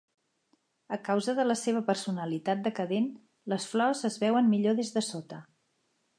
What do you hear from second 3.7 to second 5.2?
flors es veuen millor des de